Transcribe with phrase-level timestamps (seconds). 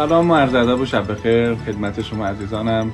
[0.00, 2.90] سلام و عرض ادب و شب بخیر خدمت شما عزیزانم.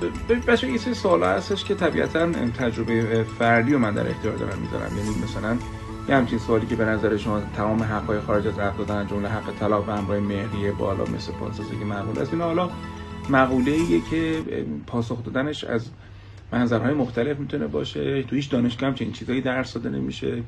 [0.49, 4.97] بچه یه سری سوالا هستش که طبیعتا تجربه فردی و من در اختیار دارم می‌ذارم.
[4.97, 5.57] یعنی مثلا
[6.09, 9.59] یه همچین سوالی که به نظر شما تمام حقهای خارج از رفت دادن جمله حق
[9.61, 12.33] طلاق و همراه مهریه بالا مثل پاسخی که معقول است.
[12.33, 12.71] این حالا
[13.31, 14.43] مقوله ایه که
[14.87, 15.89] پاسخ دادنش از
[16.53, 18.23] منظرهای مختلف می‌تونه باشه.
[18.23, 20.43] تو هیچ دانشگاه چنین چیزایی درس داده نمیشه.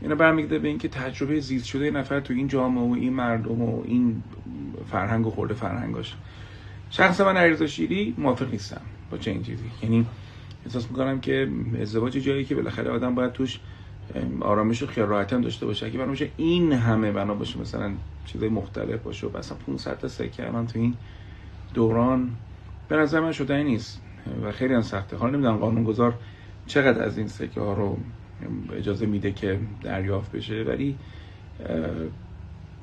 [0.00, 3.82] اینا برمیگرده به اینکه تجربه زیست شده نفر تو این جامعه و این مردم و
[3.84, 4.22] این
[4.90, 6.14] فرهنگ و خورده فرهنگاش.
[6.90, 8.80] شخص من عریضا شیری موافق نیستم
[9.10, 9.64] با چنین چیزی.
[9.82, 10.06] یعنی
[10.66, 11.48] احساس می‌کنم که
[11.80, 13.60] ازدواج جایی که بالاخره آدم باید توش
[14.40, 15.86] آرامش و خیال راحتی هم داشته باشه.
[15.86, 17.92] اگه باشه این همه بنا باشه مثلا
[18.26, 20.94] چیزای مختلف باشه و مثلا 500 تا سکه الان تو این
[21.74, 22.30] دوران
[22.88, 24.00] به نظر من شده نیست
[24.42, 25.16] و خیلی هم سخته.
[25.16, 26.14] حالا نمی‌دونم قانونگذار
[26.66, 27.98] چقدر از این سکه ها رو
[28.72, 30.96] اجازه میده که دریافت بشه ولی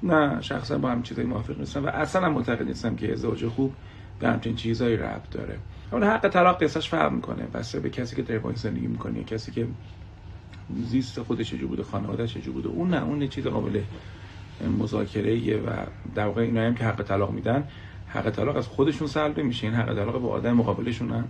[0.03, 3.73] نه شخصا با هم چیزایی موافق نیستم و اصلا معتقد نیستم که ازدواج خوب
[4.19, 5.57] به همچین چیزایی ربط داره.
[5.91, 9.67] اون حق طلاق قصهش فرق می‌کنه بسته به کسی که در زندگی می‌کنه کسی که
[10.85, 13.81] زیست خودش چجور بوده خانواده چجور بوده اون نه اون چیز قابل
[14.79, 15.69] مذاکره و
[16.15, 17.63] در واقع اینا هم که حق طلاق میدن
[18.07, 21.25] حق طلاق از خودشون سلب میشه این حق طلاق به آدم مقابلشون هم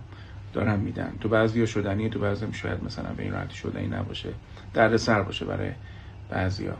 [0.52, 1.12] دارن میدن.
[1.20, 4.28] تو بعضی شدنی تو بعضی شاید مثلا به این راحتی شدنی نباشه.
[4.74, 5.70] درد سر باشه برای
[6.30, 6.76] بعضیا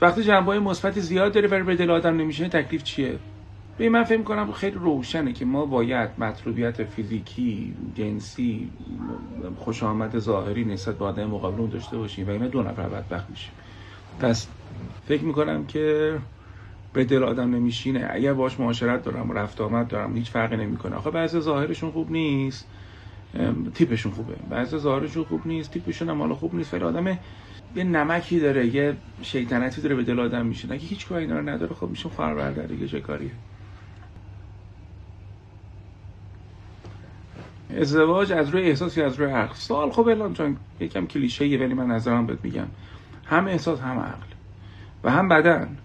[0.00, 3.18] وقتی جنبه های مثبت زیاد داره ولی به دل آدم نمیشه تکلیف چیه؟
[3.78, 8.70] به من فکر کنم خیلی روشنه که ما باید مطلوبیت فیزیکی جنسی
[9.56, 13.52] خوش آمد ظاهری نسبت به آدم مقابل داشته باشیم و اینا دو نفر بدبخت میشیم.
[14.20, 14.48] پس
[15.08, 16.14] فکر می‌کنم که
[16.94, 18.06] به دل آدم نمیشینه.
[18.10, 20.96] اگر باش معاشرت دارم و رفت آمد دارم هیچ فرقی نمی‌کنه.
[20.96, 22.66] آخه بعضی ظاهرشون خوب نیست.
[23.74, 24.34] تیپشون خوبه.
[24.50, 26.74] بعضی ظاهرشون خوب نیست تیپشون هم حالا خوب نیست.
[26.74, 27.18] ولی آدم
[27.76, 31.88] یه نمکی داره یه شیطنتی داره به دل آدم میشه اگه هیچ کاری نداره خب
[31.88, 33.30] میشه برادر دیگه چه کاریه؟
[37.76, 39.54] ازدواج از روی احساس یا از روی عقل.
[39.54, 42.66] سوال خب الان چون یکم کلیشه ولی من نظرم بهت میگم.
[43.26, 44.26] هم احساس هم عقل.
[45.04, 45.76] و هم بدن.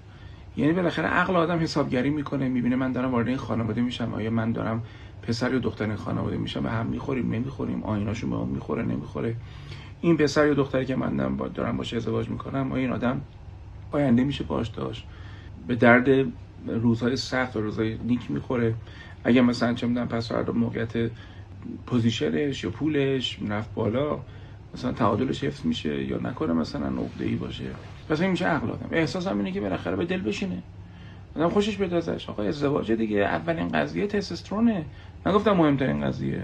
[0.59, 4.52] یعنی بالاخره عقل آدم حسابگری می‌کنه می‌بینه من دارم وارد این خانواده میشم آیا من
[4.52, 4.84] دارم
[5.22, 9.36] پسر یا دختر این خانواده میشم؟ به هم می‌خوریم نمی‌خوریم آیناشون به هم می‌خوره نمی‌خوره.
[10.02, 13.22] این پسر یا دختری که من دارم باشه ازدواج می‌کنم آیا این آدم
[13.92, 15.08] آینده میشه باش داشت؟
[15.68, 16.09] به درد
[16.68, 18.76] روزهای سخت و روزهای نیک می‌خوره.
[19.24, 21.12] اگه مثلا چه می‌دونم پس فردا موقعیت
[21.88, 24.26] پوزیشنش یا پولش رفت بالا
[24.74, 27.76] مثلا تعادلش حفظ میشه یا نکنه مثلا عقده ای باشه.
[28.09, 28.88] پس این میشه عقل آدم.
[28.92, 30.62] احساس هم اینه که بالاخره به دل بشینه.
[31.36, 32.30] آدم خوشش بیاد ازش.
[32.30, 33.20] آقا ازدواج دیگه.
[33.20, 34.86] اولین قضیه تستوسترونه.
[35.25, 36.44] نگفتم مهمترین قضیه.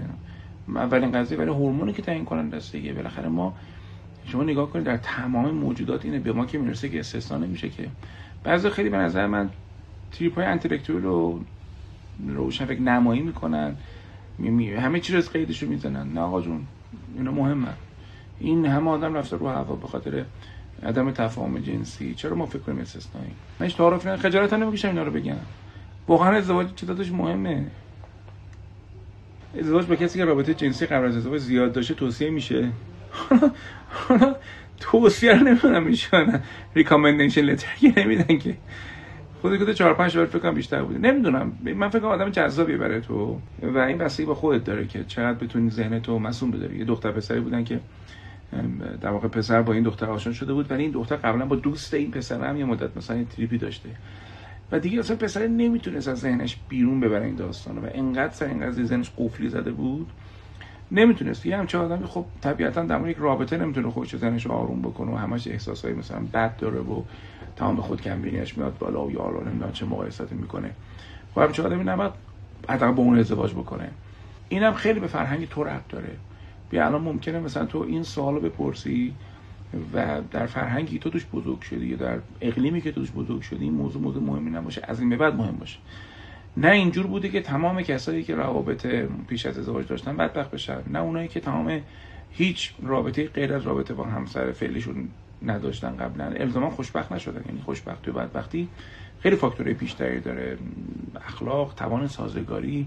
[0.74, 2.92] اولین قضیه ولی هورمونی که تعیین کننده است دیگه.
[2.92, 3.54] بالاخره ما
[4.26, 6.18] شما نگاه کنید در تمام موجودات اینه.
[6.18, 7.88] به ما که می‌رسه که استثنا نمیشه که.
[8.44, 9.50] بعضی خیلی به نظر من
[10.12, 11.40] تریپ های انتלקتوال رو
[12.28, 13.76] روشن فکر نمایی می‌کنن.
[14.38, 16.12] می همه چیز از قیدش رو می‌زنن.
[16.12, 16.66] نه آقا جون.
[17.16, 17.68] اینا مهمه.
[18.40, 19.76] این همه آدم رفته رو هوا.
[19.76, 20.24] به خاطر
[20.82, 22.14] عدم تفاهم جنسی.
[22.14, 25.36] چرا ما فکر کنیم استثنایی؟ من تعارف نه خجالت نمی‌کشم اینا رو بگم.
[26.08, 27.66] واقعا ازدواج چه مهمه.
[29.58, 32.68] ازدواج با کسی که رابطه جنسی قبل از ازدواج زیاد داشته توصیه میشه.
[33.90, 34.36] حالا
[34.80, 36.40] توصیه رو نمی‌دونم میشن
[36.74, 38.54] ریکامندیشن لتر نمیدن که.
[39.40, 40.98] خودی که چهار پنج بار فکر بیشتر بوده.
[40.98, 41.52] نمی‌دونم.
[41.62, 43.40] من فکر کنم آدم جذابی برای تو.
[43.62, 47.10] و این بستگی با خودت داره که چقدر بتونی ذهن تو مسئول بداری یه دختر
[47.10, 47.80] پسری بودن که
[49.00, 51.94] در واقع پسر با این دختر آشنا شده بود ولی این دختر قبلا با دوست
[51.94, 53.88] این پسر هم یه مدت مثلا تریپی داشته.
[54.72, 58.84] و دیگه اصلا پسر نمی‌تونست از ذهنش بیرون ببره این داستانو و انقدر سر اینقدر
[58.84, 60.10] ذهنش قفلی زده بود
[60.90, 61.46] نمی‌تونست.
[61.46, 65.48] یه همچه آدمی خب طبیعتا در یک رابطه نمی‌تونه خودش ذهنش آروم بکنه و همش
[65.48, 67.02] احساسایی مثلا بد داره و
[67.56, 70.70] تمام خود کمبینیش میاد بالا و یا نمی‌دونم چه مقایساتی می‌کنه.
[71.34, 72.12] خب همچه آدمی نباید
[72.68, 73.90] حداقل با اون ازدواج بکنه.
[74.48, 76.16] اینم خیلی به فرهنگ تو ربط داره.
[76.70, 79.14] بیا الان ممکنه مثلا تو این سوالو بپرسی
[79.94, 83.74] و در فرهنگی تو توش بزرگ شدی یا در اقلیمی که توش بزرگ شدی این
[83.74, 85.78] موضوع موضوع مهمی نباشه از این به بعد مهم باشه.
[86.56, 88.86] نه اینجور بوده که تمام کسایی که روابط
[89.28, 91.80] پیش از ازدواج داشتن بدبخت بشن نه اونایی که تمام
[92.30, 95.08] هیچ رابطه غیر از رابطه با همسر فعلیشون
[95.42, 96.24] نداشتن قبلا.
[96.24, 98.68] الزاما خوشبخت نشدن یعنی خوشبختی و بدبختی
[99.20, 100.58] خیلی فاکتورهای بیشتری داره.
[101.28, 102.86] اخلاق توان سازگاری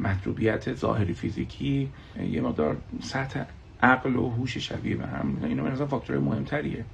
[0.00, 1.88] مطلوبیت ظاهری فیزیکی
[2.30, 3.44] یه مقدار سطح
[3.82, 5.36] عقل و هوش شبیه به هم.
[5.44, 6.84] اینا به نظر فاکتورهای مهمتریه.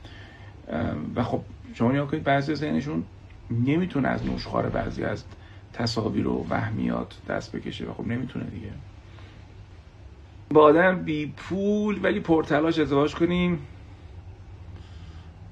[1.16, 1.40] و خب
[1.74, 3.04] شما نگاه کنید بعضی ذهنشون
[3.50, 5.24] نمی‌تونه از نوشخوار بعضی از
[5.72, 8.70] تصاویر و وهمیات دست بکشه و خب نمی‌تونه دیگه.
[10.50, 13.58] با آدم بی پول ولی پرتلاش ازدواج کنیم.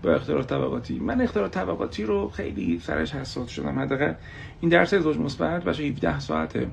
[0.03, 0.99] با اختلاف طبقاتی.
[0.99, 3.79] من اختلاف طبقاتی رو خیلی سرش حساس شدم.
[3.79, 4.15] حداقل
[4.61, 6.67] این درس ازدواج مثبت بچه 17 ساعته.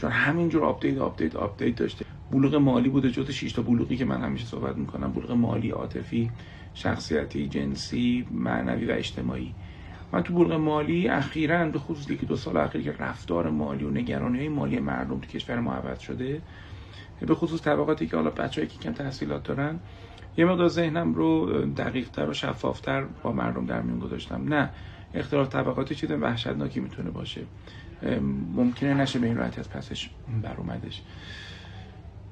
[0.00, 2.04] چون همینجور update update update داشته.
[2.30, 5.12] بلوغ مالی بوده جز 6 تا بلوغی که من همیشه صحبت می‌کنم.
[5.12, 6.30] بلوغ مالی عاطفی
[6.74, 9.54] شخصیتی جنسی معنوی و اجتماعی.
[10.12, 13.90] من تو بلوغ مالی اخیرا به خصوص که دو سال اخیر که رفتار مالی و
[13.90, 16.42] نگرانی های مالی مردم تو کشور ما عوض شده
[17.26, 19.80] به خصوص طبقاتی که حالا بچه‌ای که کم تحصیلات دارن
[20.36, 24.54] یه مقدار ذهنم رو دقیقتر و شفافتر با مردم در میون گذاشتم.
[24.54, 24.70] نه
[25.14, 27.40] اختلاف طبقاتی چیز وحشتناکی می‌تونه باشه.
[28.56, 30.10] ممکنه نشه به این راحتی از پسش
[30.42, 31.02] بر اومدش.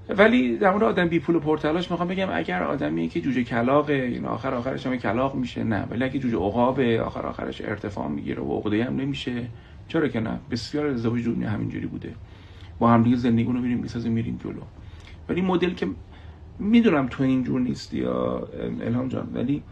[0.08, 3.93] ولی در مورد آدم بی پول و پرتلاش می‌خوام بگم اگر آدمی که جوجه کلاقه
[3.93, 5.87] این آخر آخرش هم کلاق میشه نه.
[5.90, 9.46] ولی اگه جوجه عقابه آخر آخرش ارتفاع می‌گیره و عقده هم نمیشه
[9.88, 12.14] چرا که نه؟ بسیار ازدواج دنیا همینجوری بوده.
[12.78, 14.62] با هم دیگه زندگی رو میریم می‌سازیم میریم جلو.
[15.28, 15.87] ولی مدل که
[16.58, 18.49] می‌دونم تو اینجور نیستی یا
[18.81, 19.62] الهام جان ولی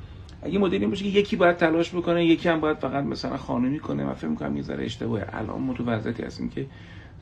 [0.43, 4.05] اگه مدلی باشه که یکی باید تلاش بکنه یکی هم باید فقط مثلا خانمی کنه
[4.05, 5.27] من فکر می‌کنم یه ذره اشتباهه.
[5.33, 6.67] الان ما تو وضعیتی هستیم که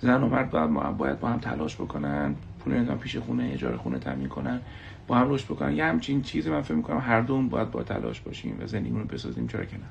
[0.00, 3.98] زن و مرد باید, باید با هم تلاش بکنن پول نمی‌دونم پیش خونه اجاره خونه
[3.98, 4.60] تامین کنن
[5.06, 5.76] با هم رشد بکنن.
[5.76, 9.06] یه همچین چیزی من فکر می‌کنم هر دوم باید با تلاش باشیم و زندگیمون رو
[9.06, 9.86] بسازیم چرا که نه.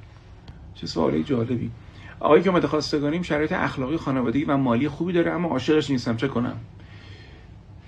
[0.76, 1.72] چه سوالی جالبی.
[2.20, 6.18] آقایی که اومده خواستگاریم شرایط اخلاقی خانوادگی و مالی خوبی داره اما عاشقش نیستم.
[6.18, 6.58] چه کنم؟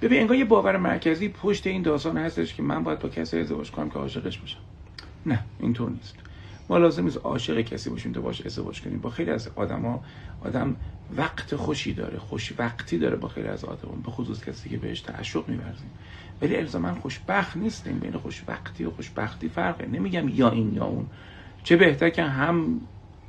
[0.01, 3.71] ببین انگار یه باور مرکزی پشت این داستان هستش که من باید با کسی ازدواج
[3.71, 4.59] کنم که عاشقش باشم.
[5.27, 6.15] نه اینطور نیست.
[6.69, 8.99] ما لازم نیست عاشق کسی باشیم تا باش ازدواج کنیم.
[8.99, 10.03] با خیلی از آدما
[10.41, 10.75] آدم
[11.17, 15.01] وقت خوشی داره خوش وقتی داره با خیلی از آدم به خصوص کسی که بهش
[15.01, 15.91] تعشق می‌ورزیم.
[16.41, 19.85] ولی الزاما خوشبخت نیستیم بین خوشبختی و خوشبختی فرقه.
[19.85, 21.05] نمیگم یا این یا اون.
[21.63, 22.81] چه بهتر که هم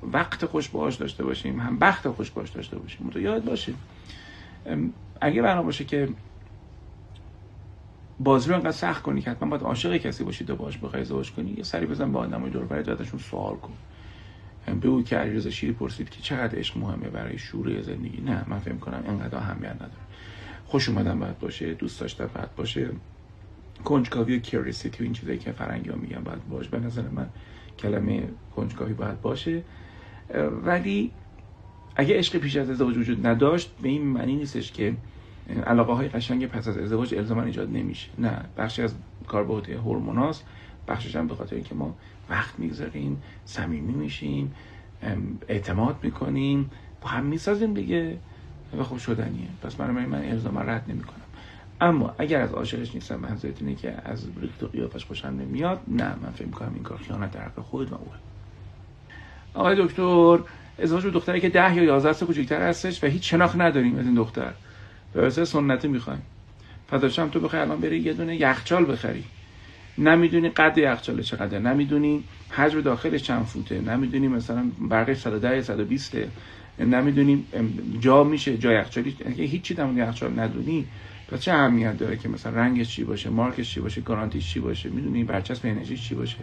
[0.02, 3.10] وقت خوش باش داشته باشیم هم بخت خوش باش داشته باشیم.
[3.10, 3.74] تو یاد باشه
[5.20, 6.08] اگه بنا باشه که
[8.20, 11.32] بازی رو انقدر سخت کنی که حتما باید عاشق کسی باشی و باش بخوای ازدواج
[11.32, 11.50] کنی.
[11.50, 13.72] یه سری بزن با آدمای دور برای ازشون سوال کن.
[14.80, 18.58] به او که علیرضا شیری پرسید که چقدر عشق مهمه برای شوره زندگی؟ نه من
[18.58, 19.90] فکر کنم اینقدر اهمیت نداره.
[20.66, 22.90] خوش اومدن باید باشه دوست داشتن باید باشه.
[23.84, 26.70] کنجکاوی و کیوریسیتی و این چیزایی که فرنگی ها میگن باید باشه.
[26.70, 27.28] به نظر من
[27.78, 29.62] کلمه کنجکاوی باید باشه.
[30.64, 31.10] ولی
[31.96, 34.96] اگه عشق پیش از ازدواج وجود نداشت به این معنی نیستش که
[35.66, 38.08] علاقه های قشنگ پس از ازدواج الزاما ایجاد نمیشه.
[38.18, 38.94] نه بخشی از
[39.26, 40.44] کاربرد هورموناست
[40.88, 41.96] بخشش هم به خاطر اینکه ما
[42.30, 44.54] وقت می‌گذاریم صمیمی میشیم
[45.48, 48.18] اعتماد می‌کنیم با هم می‌سازیم دیگه
[48.78, 49.48] و خوب شدنیه.
[49.62, 51.14] پس برای من الزاما رد نمی‌کنم.
[51.80, 56.14] اما اگر از عاشقش نیستم منظورت اینه که از ریخت و قیافش خوشم نمیاد؟ نه
[56.22, 58.16] من فکر می‌کنم این کار خیانت در حق خود اوه.
[59.54, 60.38] آقای دکتر
[60.78, 64.06] ازدواج به دختری که ده یا یازده سال کوچکتر هستش و هیچ شناخت نداریم از
[64.06, 64.52] این دختر.
[65.12, 66.22] به سنتی می‌خوایم.
[66.90, 69.24] فداشم تو بخوای الان بری یه دونه یخچال بخری.
[69.98, 73.80] نمی‌دونی قد یخچال چقدر نمی‌دونی حجم داخلش چند فوته.
[73.80, 76.16] نمی‌دونی مثلا برقش 110 120
[76.78, 77.44] نمی‌دونی
[78.00, 79.16] جا میشه جا یخچالی.
[79.36, 80.86] هیچی در یخچال ندونی
[81.28, 84.88] پس چه اهمیت داره که مثلا رنگش چی باشه مارکش چی باشه گارانتیش چی باشه؟
[84.88, 86.38] می‌دونی برچسب انرژی چی باشه؟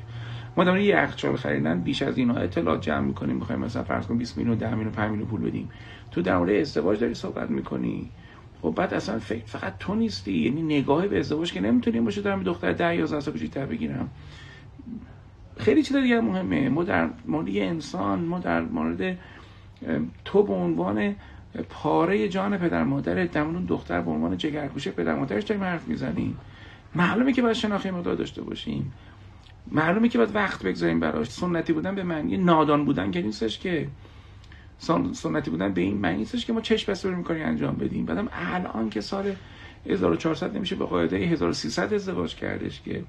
[0.58, 3.36] ما در یه یخچال خریدن بیش از اینا اطلاعات جمع می‌کنیم.
[3.36, 5.70] می‌خوایم مثلا فرض کن 20 میلیون 10 میلیون 5 میلیون پول بدیم.
[6.12, 8.10] تو در مورد ازدواج داری صحبت می‌کنی.
[8.62, 10.34] خب بعد اصلا فکر فقط تو نیستی.
[10.34, 14.10] یعنی نگاه به ازدواج که نمی‌تونیم باشه دارم دختر 10 11 سال کوچیک‌تر بگیرم.
[15.58, 16.70] خیلی چیز دیگه مهمه.
[16.70, 19.18] ما در مورد انسان ما در مورد
[20.26, 21.16] تو به عنوان
[21.70, 26.38] پاره جان پدر مادر دمون دختر به عنوان جگرگوشه پدر مادرش داریم حرف می‌زنیم.
[26.96, 28.94] معلومه که باید شناخی مقدار داشته باشیم.
[29.72, 31.30] معلومه که باید وقت بگذاریم براش.
[31.30, 33.88] سنتی بودن به معنی نادان بودن که نیستش که.
[35.14, 38.06] سنتی بودن به این معنی که ما چشم بسته کاری انجام بدیم.
[38.06, 39.36] بعدم الان که سال
[39.86, 43.04] 1400 نمیشه به قاعده 1300 ازدواج کردش که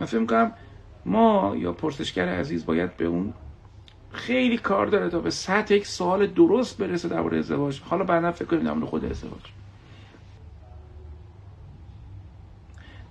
[0.00, 0.52] من فکر می‌کنم
[1.06, 3.34] ما یا پرسشگر عزیز باید به اون
[4.12, 7.80] خیلی کار داره تا به سطح یک سوال درست برسه درباره ازدواج.
[7.80, 9.42] حالا بعدا فکر کنیم در خود ازدواج.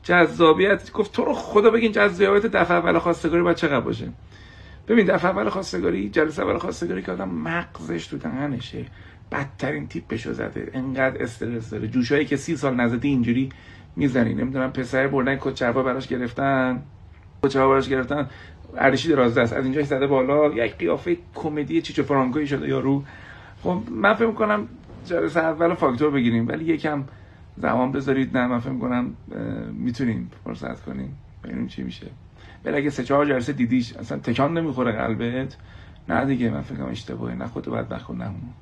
[0.04, 0.92] جذابیت.
[0.92, 4.10] گفت تو رو خدا بگین جذابیت دفعه اول خواستگاری باید چقدر باشه.
[4.90, 8.86] ببین دفعه اول خواستگاری جلسه اول خواستگاری که آدم مغزش تو دهنشه.
[9.32, 10.72] بدترین تیپشو زده.
[10.74, 11.88] انقدر استرس داره.
[11.88, 13.50] جوشایی که سی سال نزدی اینجوری
[13.96, 14.34] می‌زنی.
[14.34, 16.84] نمی‌دونم پسر بردن کچربا براش گرفتن.
[17.44, 18.30] کچربا براش گرفتن.
[18.78, 19.54] اردشی درازده است.
[19.54, 20.54] از اینجا زده بالا.
[20.54, 23.04] یک قیافه کمدی چیچو فرانکویی شده یارو
[23.64, 24.68] خب من فکر می‌کنم
[25.06, 26.48] جلسه اول فاکتور بگیریم.
[26.48, 27.04] ولی یکم
[27.58, 28.38] زمان بذارید.
[28.38, 29.16] نه من فکر می‌کنم
[29.74, 31.18] می‌تونیم فرصت کنیم.
[31.44, 32.08] ببینیم چی میشه.
[32.66, 35.58] ولی اگه سه چهار جلسه دیدیش اصلا تکان نمی‌خوره قلبت.
[36.10, 37.36] نه دیگه من فکر اشتباهه.
[37.36, 38.54] نه خودت باید بخون نمون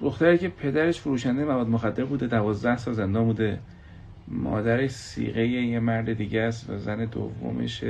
[0.00, 3.58] دختری که پدرش فروشنده مواد مخدر بوده دوازده سال زندان بوده.
[4.28, 7.84] مادرش سیغه یه مرد دیگه است و زن دومش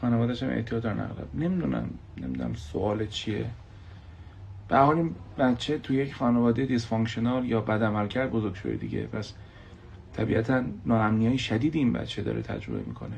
[0.00, 1.28] خانوادش هم اعتیاد دارن اغلب.
[1.34, 3.46] نمی‌دونم نمی‌دونم سوال چیه.
[4.68, 8.76] به هر حال این بچه توی یک خانواده dysfunctional یا بد عمل کرد بزرگ شده
[8.76, 9.06] دیگه.
[9.06, 9.34] پس
[10.18, 13.16] طبیعتا ناامنی های شدید این بچه داره تجربه می‌کنه.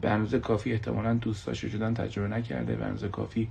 [0.00, 3.48] به اندازه کافی احتمالا دوست شدن تجربه نکرده به اندازه کافی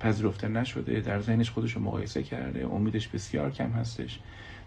[0.00, 4.20] پذیرفته نشده در ذهنش خودش رو مقایسه کرده امیدش بسیار کم هستش.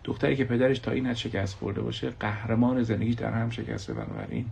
[0.03, 4.45] دختری که پدرش تا این حد شکست خورده باشه قهرمان زندگیش در هم شکسته بنابراین.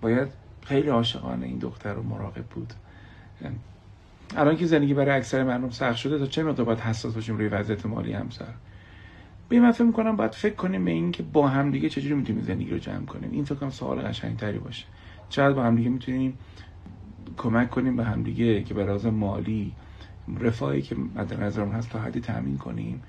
[0.00, 0.28] باید
[0.64, 2.72] خیلی عاشقانه این دختر رو مراقب بود.
[4.36, 7.48] الان که زندگی برای اکثر مردم سخت شده تا چه مقدار باید حساس باشیم روی
[7.48, 8.54] وضعیت مالی همسر؟
[9.48, 12.42] به من فکر می‌کنم باید فکر کنیم به این که با هم دیگه چجوری می‌تونیم
[12.42, 13.30] زندگی رو جمع کنیم.
[13.32, 14.84] این فکر کنم سوال قشنگتری باشه.
[15.28, 16.38] چقدر با هم دیگه می‌تونیم
[17.36, 19.72] کمک کنیم به هم دیگه که به مالی
[20.40, 23.02] رفاهی که مد نظرمون هست تا حدی تامین کنیم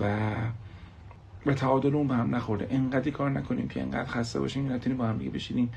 [0.00, 0.30] و
[1.44, 2.66] به تعادل اون به هم نخورده.
[2.70, 5.72] انقدر کار نکنیم که انقدر خسته باشیم نتونیم با هم دیگه بشینیم.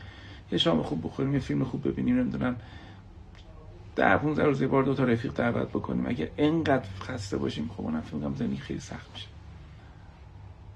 [0.52, 2.56] یه شام خوب بخوریم یه فیلم خوب ببینیم نمی‌دونم.
[3.96, 6.06] در 15 روز یه بار دو تا رفیق دعوت بکنیم.
[6.08, 9.28] اگر انقدر خسته باشیم خب اون فیلم زندگی خیلی سخت میشه.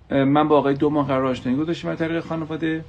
[0.10, 2.86] من با آقای دو ماه قرار آشنایی گذاشتیم از طریق خانواده.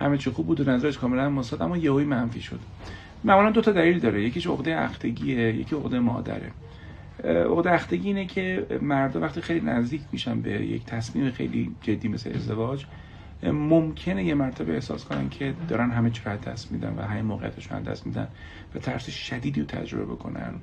[0.00, 2.60] همه چی خوب بود و نظرش کاملا مثبت اما یهویی منفی شد.
[3.24, 4.22] معمولا دو تا دلیل داره.
[4.22, 6.50] یکیش عقده اختگیه یکی عقده مادره.
[7.24, 12.32] عقده اختگی اینه که مردم وقتی خیلی نزدیک میشن به یک تصمیم خیلی جدی مثل
[12.34, 12.86] ازدواج
[13.42, 17.82] ممکنه یه مرتبه احساس کنن که دارن همه چی رو دست میدن و همه موقعیتشون
[17.82, 18.28] دست میدن
[18.74, 20.54] و ترس شدیدی رو تجربه بکنن.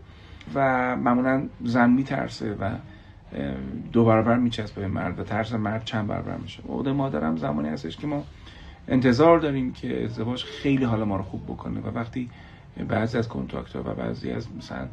[0.55, 2.71] و معمولا زن میترسه و
[3.93, 6.63] دو برابر میچسبه به مرد و ترس مرد چند برابر میشه.
[6.69, 8.23] عقده مادرم زمانی هستش که ما
[8.87, 12.29] انتظار داریم که ازدواج خیلی حال ما رو خوب بکنه و وقتی
[12.87, 14.87] بعضی از کنتاکت ها و بعضی از مثلا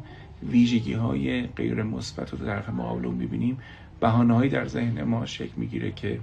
[0.49, 3.57] ویژگی های غیر مثبت رو طرف مقابل می‌بینیم
[3.99, 6.19] بهانه در ذهن ما شکل می‌گیره که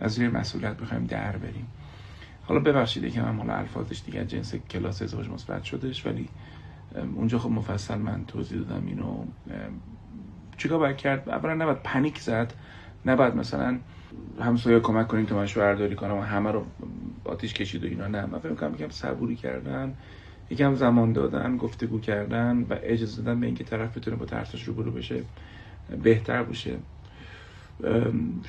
[0.00, 1.66] از روی مسئولیت بخوایم در بریم.
[2.44, 6.28] حالا ببخشید که من حالا الفاظش دیگه جنس کلاس ازدواج مثبت شدش ولی
[7.14, 9.24] اونجا خب مفصل من توضیح دادم اینو.
[10.62, 12.52] چیکار باید کرد؟ اولا نباید پنیک زد
[13.06, 13.78] نباید مثلا
[14.40, 16.64] همسایه کمک کنیم که من شوهرداری کنم و همه رو
[17.24, 18.06] آتیش کشید و اینا.
[18.06, 19.94] نه من فکر کنم یکم صبوری کردن
[20.50, 24.74] یکم زمان دادن گفتگو کردن و اجازه دادن به اینکه طرف بتونه با ترسش رو
[24.74, 25.22] برو بشه
[26.02, 26.76] بهتر باشه.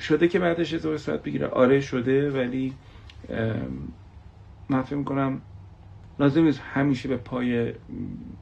[0.00, 1.46] شده که بعدش ازدواج صورت بگیره.
[1.46, 2.72] آره شده ولی
[4.68, 5.40] من فکر می‌کنم
[6.18, 7.72] لازم نیست همیشه به پای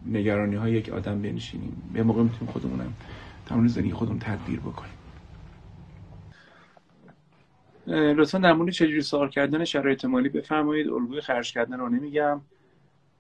[0.07, 1.83] نگرانی های یک آدم بنشینیم.
[1.93, 2.93] به موقع می‌تونیم خودمونم
[3.47, 4.93] تمام زندگی خودمون تدبیر بکنیم.
[7.87, 10.89] لطفا در مورد چجوری سوال کردن شرایط مالی بفرمایید.
[10.89, 12.41] الگوی خرج کردن رو نمیگم.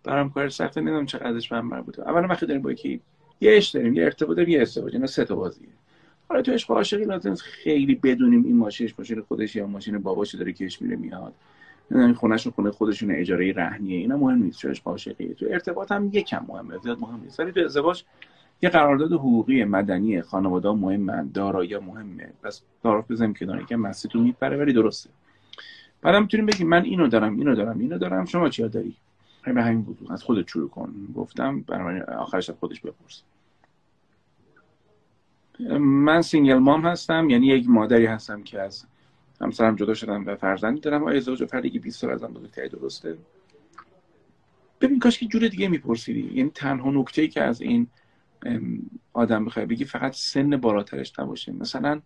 [0.04, 0.80] برام کار سخته.
[0.80, 3.00] نمی‌دونم چقدرش من مربوطه اولا وقتی داریم با یکی
[3.40, 4.94] یه عشق داریم یه ارتباط داریم یه ازدواج.
[4.94, 5.68] اینا سه تا بازیه.
[6.28, 10.52] حالا تو عشق عاشقی لازم خیلی بدونیم این ماشینش ماشین خودش یا ماشین باباش داره
[10.52, 11.34] کش میره میاد.
[11.90, 13.98] این خونهشون خونه خودشون اجاره رهنیه.
[13.98, 14.58] اینا مهم نیست.
[14.58, 17.40] چه عاشقی تو ارتباط هم یکم مهمه زیاد مهم نیست.
[17.40, 18.04] ولی تو ازدواج
[18.62, 22.32] یه قرارداد حقوقی مدنی خانواده مهم دارایی مهمه.
[22.42, 25.10] پس تعارف بزنیم که که مسجد رو میپره ولی درسته.
[26.02, 28.24] بعد می‌تونیم بگیم من اینو دارم اینو دارم اینو دارم.
[28.24, 28.96] شما چیا داری؟
[29.44, 29.98] به همین بود.
[30.10, 30.94] از خودت شروع کن.
[31.14, 33.22] گفتم برای آخرش از خودش بپرس.
[35.80, 38.84] من single mom هستم یعنی یک مادری هستم که از
[39.40, 41.04] همسرم جدا شدم و فرزندی دارم.
[41.04, 43.16] و ازدواج و فردی 20 سال ازم بزرگتری درسته؟
[44.80, 46.30] ببین کاش که جور دیگه میپرسیدی.
[46.34, 47.86] یعنی تنها نکته ای که از این
[49.12, 51.52] آدم بخوای بگی فقط سن بالاترش نباشه.
[51.52, 52.00] مثلا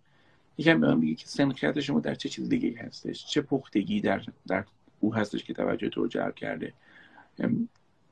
[0.57, 4.63] یکم من بگی که سن شما در چه چیز دیگه هستش؟ چه پختگی در, در
[4.99, 6.73] او هستش که توجه تو جلب کرده؟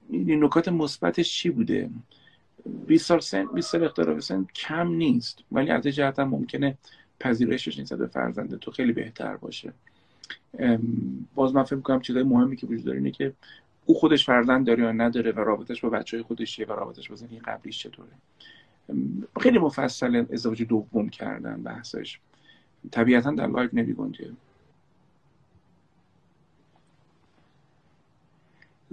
[0.09, 1.89] نکات مثبتش چی بوده؟
[2.87, 6.77] 20 سال سن 20 سال اختلاف سن کم نیست ولی از جهت هم ممکنه
[7.19, 9.73] پذیرشش نسبت به فرزند تو خیلی بهتر باشه.
[11.35, 13.33] باز من فکر می‌کنم چیزای مهمی که وجود داره اینه که
[13.85, 17.15] او خودش فرزند داره یا نداره و رابطش با بچه های خودش و رابطش با
[17.15, 18.09] زندگی قبلیش چطوره.
[19.39, 22.19] خیلی مفصل ازدواج دوم کردن بحثش.
[22.91, 24.31] طبیعتا در لایو نمیگنجه.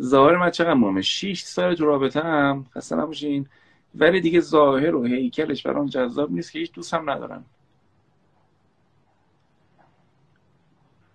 [0.01, 3.47] ظاهر من چقدر مهمه؟ 6 سال تو رابطه هم خسته نباشین.
[3.95, 7.45] ولی دیگه ظاهر و هیکلش برام جذاب نیست که هیچ دوست هم ندارم.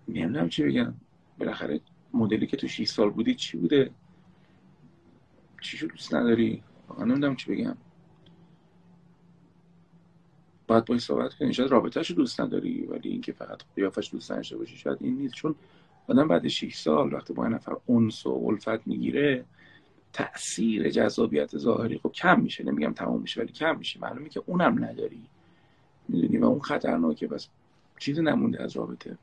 [0.08, 0.94] نمی‌دونم چی بگم.
[1.38, 1.80] بالاخره
[2.14, 3.92] مدلی که تو 6 سال بودی چی بوده؟
[5.62, 7.78] چی شو دوست نداری؟ واقعا نمی‌دونم چی بگم.
[10.68, 14.78] باید باید صحبت کنی شاید رابطهش دوست نداری ولی اینکه فقط قیافش دوست نداشته باشی
[14.78, 15.34] شاید این نیست.
[15.34, 15.56] چون
[16.08, 19.46] آدم بعد 6 سال وقتی با این نفر اونس و الفت می‌گیره
[20.14, 22.64] تاثیر جذابیت ظاهری خب کم میشه.
[22.64, 24.00] نمیگم تمام میشه ولی کم میشه.
[24.00, 25.22] معلومه که اونم نداری.
[26.08, 27.28] می‌دونی؟ و اون خطرناکه.
[27.28, 27.48] بس
[28.00, 29.18] چیزی نمونده از رابطه.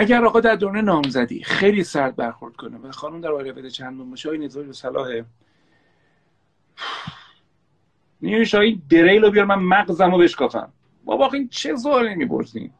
[0.00, 4.28] اگر آقا در دوران نامزدی خیلی سرد برخورد کنه و خانم در رابطه چند باشه
[4.28, 5.22] های نظاری به صلاح
[8.20, 10.72] میگه شاید دریل رو بیار من مغزم رو بشکافم.
[11.04, 12.70] بابا این چه سوالی می‌پرسین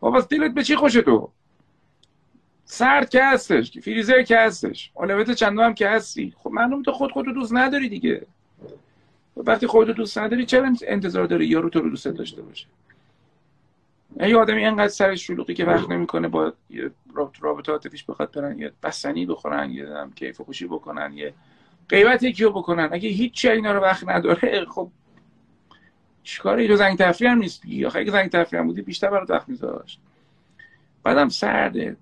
[0.00, 1.30] بابا دلت به چی خوشه تو؟
[2.64, 6.34] سرد که هستش فریزر که هستش اولویت چندم هم که هستی.
[6.36, 8.26] خب معلوم تو خود خودتو دوست نداری دیگه.
[9.36, 12.66] وقتی خودتو دوست نداری چرا انتظار داری یارو تو رو دوست داشته باشه؟
[14.16, 16.52] یه آدمی اینقدر سرش شلوغی که وقت نمی‌کنه با
[17.40, 21.34] رابطه عاطفیش بخواد برن یه بستنی بخورن یه هم کیف خوشی بکنن یه
[21.88, 22.88] غیبت یکی رو بکنن.
[22.92, 24.90] اگه هیچ اینا رو وقت نداره خب
[26.22, 29.48] چیکار؟ تو زنگ تفریح هم نیست یا اگه زنگ تفریح هم بودی بیشتر برات وقت
[29.48, 30.00] میذاشت.
[31.02, 31.96] بعدم سرده.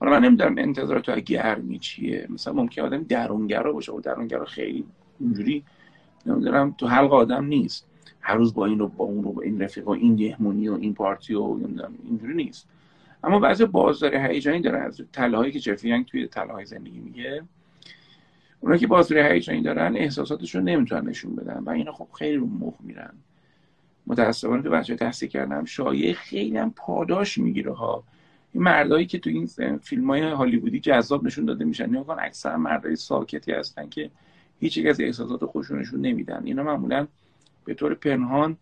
[0.00, 2.26] حالا من نمی‌دونم انتظار تو گرمی چیه.
[2.30, 3.92] مثلا ممکن آدم درونگرا باشه.
[3.92, 4.84] و درونگرا خیلی
[5.20, 5.64] اونجوری
[6.26, 7.86] نمی‌دونم تو حلق آدم نیست.
[8.22, 10.74] هر روز با این رو با اون رو با این رفیق و این دهمونی و
[10.74, 11.58] این پارتی و
[12.04, 12.68] اینجوری نیست.
[13.24, 17.42] اما بعضی بازداری هیجانی داره از تله که جفی توی تله زندگی میگه
[18.60, 22.74] اونا که بازداری هیجانی دارن احساساتشون نمی‌تونن نشون بدن و اینا خب خیلی رو مخ
[22.80, 23.12] میرن.
[24.06, 28.04] متاسفانه تو بچه تحصیل کردم شایعه خیلی هم پاداش می‌گیره ها.
[28.52, 29.46] این مردایی که تو این
[29.82, 34.10] فیلم های هالیوودی جذاب نشون داده میشن نگاه کن اکثر مردای ساکتی هستن که
[34.60, 36.42] هیچ از احساسات خوشونشون نمیدن.
[36.44, 37.06] اینا معمولا
[37.64, 38.56] به طور پنهان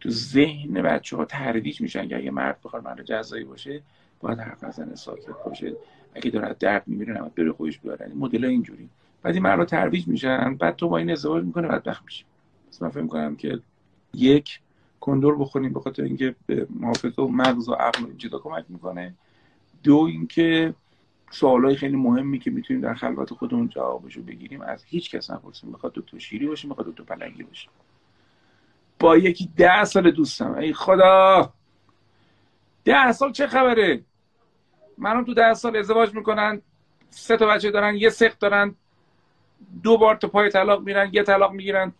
[0.00, 3.82] تو ذهن بچه ها ترویج میشن که اگه مرد بخواد مرد جزایی باشه
[4.20, 5.76] باید حرف نزنه ساکت باشه.
[6.14, 8.12] اگه داره درد می‌بینه نباید بره خودش بیاره.
[8.14, 8.88] مدل اینجوری.
[9.22, 12.24] بعد این مرد ترویج میشن بعد تو با این ازدواج می‌کنه بدبخت میشه.
[12.80, 13.60] من فکر می‌کنم که
[14.14, 14.60] یک
[15.00, 19.14] کندور بخوریم به خاطر اینکه به محافظ و مغز و عقل جدا کمک می‌کنه.
[19.82, 20.74] دو اینکه
[21.30, 25.70] سوالای خیلی مهمی که می‌تونیم در خلوت خودمون جوابشو بگیریم از هیچ کس نپرسیم.
[25.70, 27.68] می‌خواد دکتر شیری باشه می‌خواد دکتر پلنگی باشه.
[29.00, 30.54] با یکی ده سال دوستم.
[30.54, 31.52] ای خدا!
[32.84, 34.00] ده سال چه خبره؟
[34.98, 36.62] منم تو ده سال ازدواج می‌کنن
[37.10, 38.74] سه تا بچه دارن یه سخت دارن
[39.82, 41.92] دو بار تو پای طلاق میرن یه طلاق می‌گیرن.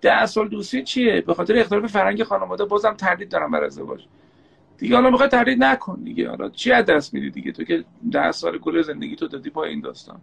[0.00, 4.04] ده سال دوستی چیه؟ به خاطر اختلاف فرنگ خانواده بازم تردید دارم برای ازدواج.
[4.78, 6.28] دیگه حالا می‌خوای تردید نکن دیگه.
[6.28, 9.70] حالا چی از دست میدی دیگه؟ تو که ده سال گل زندگی تو دادی پای
[9.70, 10.20] این داستان.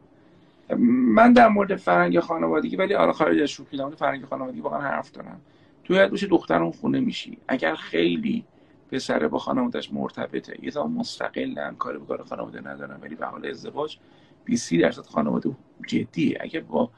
[1.15, 5.41] من در مورد فرنگ خانوادگی ولی حالا خارج از شوخی فرنگ خانوادگی واقعا حرف دارم.
[5.87, 7.37] تو یاد باشه دختر اون خونه میشی.
[7.47, 8.45] اگر خیلی
[8.91, 13.45] پسر با خانوادش مرتبطه یه زمان مستقلن کار به کار خانواده ندارن ولی به حال
[13.45, 13.97] ازدواج
[14.45, 15.51] 20 درصد خانواده
[15.87, 16.37] جدیه.
[16.41, 16.89] اگه با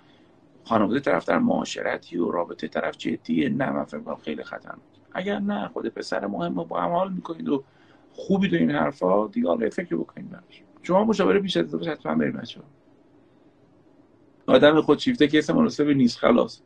[0.64, 4.80] خانواده طرف در معاشرتی و رابطه طرف جدیه نه من فکر خیلی خطرناک.
[5.14, 7.64] اگر نه خود پسر مهم با هم می‌کنید و
[8.14, 10.64] خوبی دو این حرفا دیگه حالا فکر بکنید براش.
[10.84, 12.66] شما مشاوره پیش از ازدواج حتما برید بچه‌ها.
[14.48, 16.62] آدم خودشیفته اسم مناسب نیست خلاص.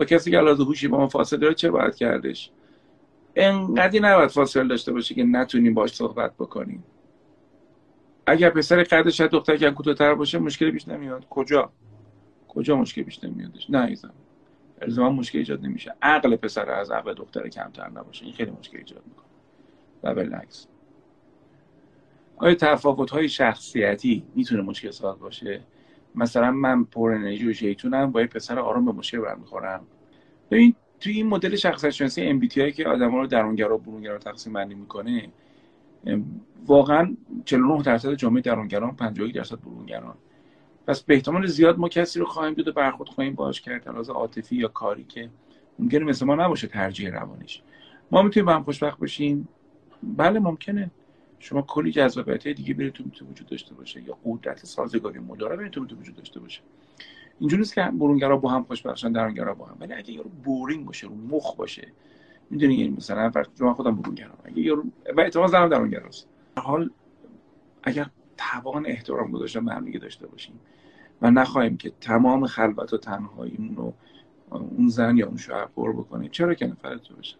[0.00, 2.50] با کسی که علاوه هوشی با ما فاصله داره چه باید کردش؟
[3.36, 6.84] انقدی نباید فاصله داشته باشه که نتونیم باش صحبت بکنیم.
[8.26, 11.26] اگر پسر قدش شاید دختر که کوتاه‌تر باشه مشکلی پیش نمیاد.
[11.30, 11.70] کجا؟
[12.48, 14.12] کجا مشکل بیشتر میادش نه ایزم
[14.82, 15.94] الزاما مشکل ایجاد نمیشه.
[16.02, 18.24] عقل پسر از عقل دختر کمتر نباشه.
[18.24, 19.26] این خیلی مشکل ایجاد می‌کنه.
[20.02, 20.66] و بالعکس
[22.36, 25.60] آیا تفاوت های شخصیتی می‌تونه مشکل ساز باشه؟
[26.14, 29.86] مثلا من پر انرژی و شیطونم با یه پسر آرام به مشکل برمیخورم.
[30.50, 34.74] ببین توی این مدل شخصیت شناسی MBTI که آدما رو درونگرا و برونگرا تقسیم بندی
[34.74, 35.28] می‌کنه
[36.66, 40.14] واقعا 49 درصد جامعه درونگران 51 درصد برونگران.
[40.86, 44.10] پس به احتمال زیاد ما کسی رو خواهیم دید و برخورد خواهیم باش کرد لحاظ
[44.10, 45.30] عاطفی یا کاری که
[45.78, 47.62] ممکنه مثل ما نباشه ترجیح روانیش.
[48.10, 49.48] ما می‌تونیم با هم خوشبخت باشیم
[50.02, 50.90] بله ممکنه.
[51.40, 55.96] شما کلی جذابیت دیگه براتون تو وجود داشته باشه یا قدرت سازگاری مدارا براتون تو
[55.96, 56.60] وجود داشته باشه.
[57.40, 59.76] اینجوری نیست که برونگرا با هم خوشبختشن درونگرا با هم.
[59.80, 61.88] ولی اگه یارو بورینگ باشه رو مخ باشه
[62.50, 64.84] می‌دونی یعنی مثلا فرض خودم برونگرا اگه یارو
[65.16, 66.90] و اعتماد زنم درونگراست حال
[67.82, 70.60] اگر توان احترام گذاشتن به هم داشته باشیم
[71.22, 73.94] و نخواهیم که تمام خلوت و تنهاییمون رو
[74.50, 77.36] اون زن یا اون شوهر پر بکنیم چرا که نفرت بشه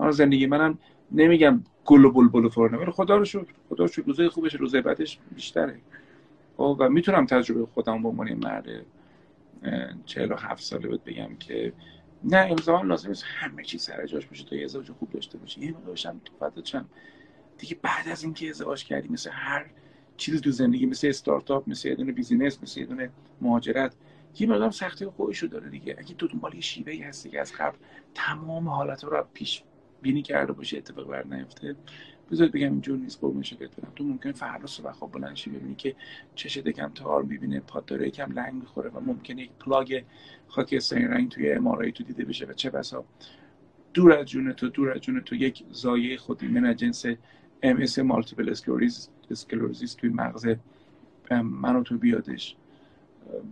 [0.00, 0.46] من زندگی.
[0.46, 0.78] منم
[1.12, 4.54] نمیگم گل و بلبل و فرنه ولی خدا رو شکر خدا رو شکر روزای خوبش
[4.54, 5.80] روزای بعدش بیشتره.
[6.58, 8.66] و می‌تونم تجربه خودم به عنوان مرد
[10.06, 11.72] 47 ساله بود بگم که
[12.24, 14.44] نه امضا لازم نیست همه چیز سر جاش باشه.
[14.44, 15.60] تا یه ازدواج خوب داشته باشی.
[15.60, 16.80] یه مقدارشم تو
[17.58, 19.66] دیگه بعد از اینکه ازدواج کردی مثل هر
[20.16, 23.94] چیزی تو زندگی مثل استارتاپ مثل یه دونه business مثل یه دونه مهاجرت
[24.38, 25.96] یه مقدار سختی خودش رو داره دیگه.
[25.98, 27.76] اگه تو دنبال یه شیوه ای هستی که از قبل
[28.14, 29.62] تمام حالت رو پیش
[30.04, 31.76] بینی کرده باشه اتفاق بر نیفته.
[32.30, 33.92] بذارید بگم اینجور نیست قربون شکلت برم.
[33.96, 35.96] تو ممکن فردا صبح خواب بلند شی ببینی که
[36.34, 40.02] چشش کم تار می‌بینه پات داره یکم لنگ می‌خوره و ممکنه یک پلاک
[40.48, 43.04] خاک رنگ توی ام‌آرآی تو دیده بشه و چه بسا.
[43.94, 47.04] دور از جون تو دور از جون تو یک ضایعه خودایمن جنس
[47.62, 48.50] ام اس multiple
[49.30, 50.46] sclerosis توی مغز
[51.30, 52.56] منو تو بیادش.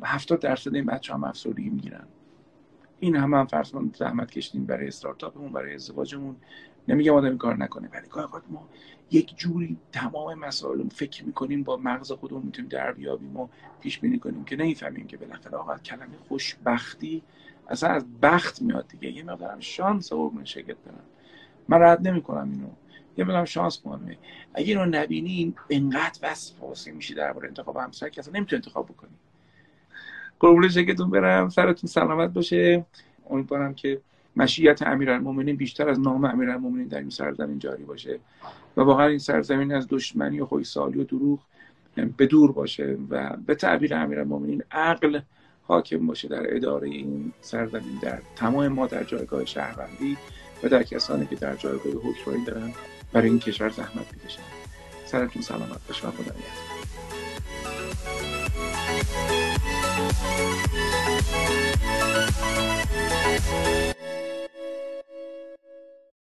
[0.05, 2.07] هفتاد درصد این بچه هم افسردگی می‌گیرن.
[3.03, 6.37] این هم هم فرض زحمت کشیدیم برای استارتاپمون برای ازدواجمون.
[6.89, 8.69] نمیگم آدم کار نکنه ولی گاهی ما
[9.11, 13.49] یک جوری تمام مسائل فکر می‌کنیم با مغز خودمون می‌تونیم در بیابیم و
[13.81, 17.23] پیش بینی کنیم که نمی‌فهمیم که بالاخره آقا کلمه خوشبختی
[17.69, 19.17] اصلا از بخت میاد دیگه.
[19.17, 21.05] یه مقدارم شانس قربون شکل برم
[21.69, 22.69] من رد نمی‌کنم اینو.
[23.17, 24.19] یه مقدارم شانس مهمه.
[24.55, 29.12] اگه اینو نبینیم انقدر وسواسی میشی درباره انتخاب همسر که اصلا نمی‌تونی انتخاب بکنی.
[30.43, 32.85] قربون شکلتون برم سرتون سلامت باشه.
[33.31, 34.01] امیدوارم که
[34.37, 38.19] مشیت امیرالمومنین بیشتر از نام امیرالمومنین در این سرزمین جاری باشه
[38.77, 41.39] و واقعا این سرزمین از دشمنی و خویسالی و دروغ
[42.17, 45.21] به دور باشه و به تعبیر امیرالمومنین عقل
[45.63, 50.17] حاکم باشه در اداره این سرزمین در تمام ما در جایگاه شهروندی
[50.63, 52.73] و در کسانی که در جایگاه حکمرانی دارن
[53.13, 54.43] برای این کشور زحمت می‌کشن.
[55.05, 56.33] سرتون سلامت باشه و خدا
[60.15, 60.67] Thank
[63.87, 63.92] you.